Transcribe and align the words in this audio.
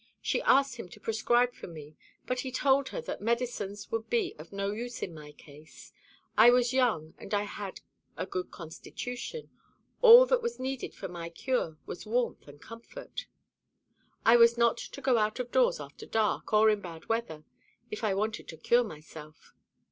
She 0.19 0.41
asked 0.41 0.77
him 0.77 0.89
to 0.89 0.99
prescribe 0.99 1.53
for 1.53 1.67
me; 1.67 1.95
but 2.25 2.39
he 2.39 2.51
told 2.51 2.89
her 2.89 3.01
that 3.01 3.21
medicines 3.21 3.91
would 3.91 4.09
be 4.09 4.33
of 4.39 4.51
no 4.51 4.71
use 4.71 5.03
in 5.03 5.13
my 5.13 5.31
case. 5.31 5.93
I 6.35 6.49
was 6.49 6.73
young, 6.73 7.13
and 7.19 7.35
I 7.35 7.43
had 7.43 7.81
a 8.17 8.25
good 8.25 8.49
constitution. 8.49 9.51
All 10.01 10.25
that 10.25 10.41
was 10.41 10.59
needed 10.59 10.95
for 10.95 11.07
my 11.07 11.29
cure 11.29 11.77
was 11.85 12.07
warmth 12.07 12.47
and 12.47 12.59
comfort. 12.59 13.27
I 14.25 14.37
was 14.37 14.57
not 14.57 14.77
to 14.79 15.01
go 15.01 15.19
out 15.19 15.39
of 15.39 15.51
doors 15.51 15.79
after 15.79 16.07
dark, 16.07 16.51
or 16.51 16.71
in 16.71 16.81
bad 16.81 17.05
weather, 17.05 17.43
if 17.91 18.03
I 18.03 18.15
wanted 18.15 18.47
to 18.47 18.57
cure 18.57 18.83
myself. 18.83 19.53